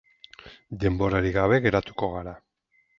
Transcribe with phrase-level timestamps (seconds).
[0.85, 2.39] Denborarik gabe geratuko gara.